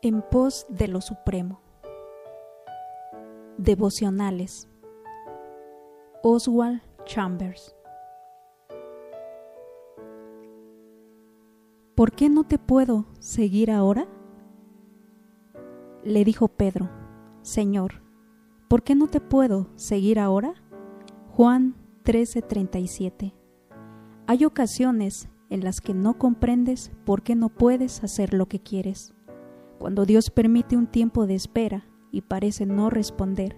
[0.00, 1.60] En pos de lo supremo.
[3.56, 4.68] Devocionales.
[6.22, 7.74] Oswald Chambers.
[11.96, 14.06] ¿Por qué no te puedo seguir ahora?
[16.04, 16.88] Le dijo Pedro,
[17.42, 18.00] Señor,
[18.68, 20.54] ¿por qué no te puedo seguir ahora?
[21.32, 21.74] Juan
[22.04, 23.34] 13:37.
[24.28, 29.12] Hay ocasiones en las que no comprendes por qué no puedes hacer lo que quieres
[29.78, 33.56] cuando Dios permite un tiempo de espera y parece no responder,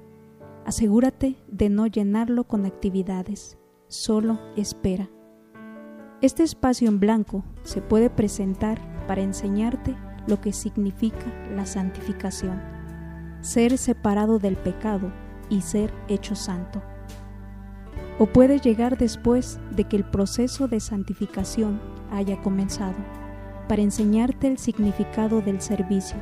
[0.66, 5.10] asegúrate de no llenarlo con actividades, solo espera.
[6.20, 9.96] Este espacio en blanco se puede presentar para enseñarte
[10.27, 11.24] lo que significa
[11.56, 12.60] la santificación,
[13.41, 15.10] ser separado del pecado
[15.48, 16.82] y ser hecho santo.
[18.18, 22.96] O puede llegar después de que el proceso de santificación haya comenzado
[23.70, 26.16] para enseñarte el significado del servicio.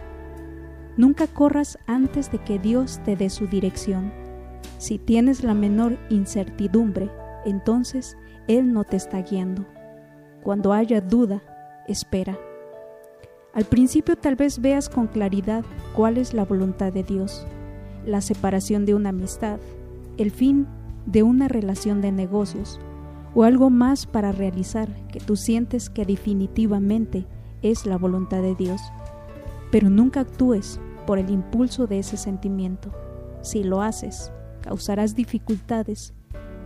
[0.98, 4.12] Nunca corras antes de que Dios te dé su dirección.
[4.76, 7.10] Si tienes la menor incertidumbre,
[7.46, 8.18] entonces
[8.48, 9.64] Él no te está guiando.
[10.42, 11.42] Cuando haya duda,
[11.88, 12.38] espera.
[13.54, 15.64] Al principio tal vez veas con claridad
[15.96, 17.46] cuál es la voluntad de Dios,
[18.04, 19.58] la separación de una amistad,
[20.18, 20.66] el fin
[21.06, 22.78] de una relación de negocios
[23.34, 27.26] o algo más para realizar que tú sientes que definitivamente
[27.62, 28.80] es la voluntad de Dios,
[29.70, 32.90] pero nunca actúes por el impulso de ese sentimiento.
[33.42, 36.14] Si lo haces, causarás dificultades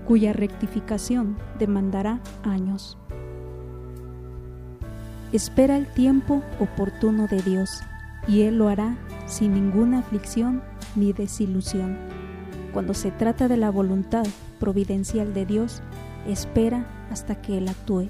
[0.07, 2.99] cuya rectificación demandará años.
[5.33, 7.83] Espera el tiempo oportuno de Dios
[8.29, 10.63] y Él lo hará sin ninguna aflicción
[10.95, 11.97] ni desilusión.
[12.73, 14.27] Cuando se trata de la voluntad
[14.59, 15.83] providencial de Dios,
[16.27, 18.09] espera hasta que Él actúe.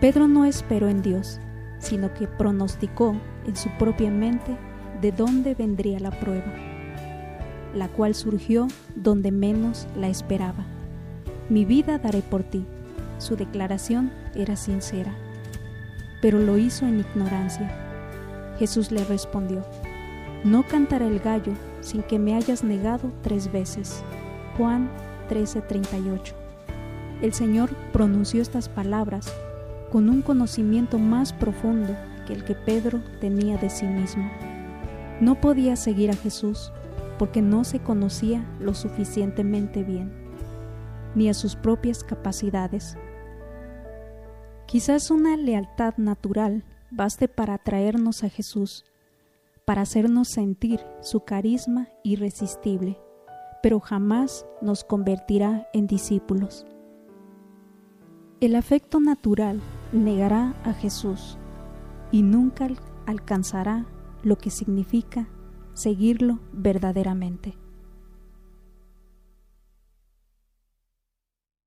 [0.00, 1.40] Pedro no esperó en Dios,
[1.86, 3.14] sino que pronosticó
[3.46, 4.56] en su propia mente
[5.00, 6.52] de dónde vendría la prueba,
[7.74, 8.66] la cual surgió
[8.96, 10.66] donde menos la esperaba.
[11.48, 12.64] Mi vida daré por ti.
[13.18, 15.14] Su declaración era sincera,
[16.20, 17.70] pero lo hizo en ignorancia.
[18.58, 19.64] Jesús le respondió,
[20.42, 21.52] No cantará el gallo
[21.82, 24.02] sin que me hayas negado tres veces.
[24.58, 24.90] Juan
[25.28, 26.34] 13:38.
[27.22, 29.32] El Señor pronunció estas palabras
[29.96, 31.96] con un conocimiento más profundo
[32.26, 34.30] que el que Pedro tenía de sí mismo.
[35.22, 36.70] No podía seguir a Jesús
[37.18, 40.12] porque no se conocía lo suficientemente bien,
[41.14, 42.98] ni a sus propias capacidades.
[44.66, 48.84] Quizás una lealtad natural baste para atraernos a Jesús,
[49.64, 52.98] para hacernos sentir su carisma irresistible,
[53.62, 56.66] pero jamás nos convertirá en discípulos.
[58.42, 61.38] El afecto natural negará a Jesús
[62.10, 62.68] y nunca
[63.06, 63.86] alcanzará
[64.22, 65.28] lo que significa
[65.74, 67.54] seguirlo verdaderamente.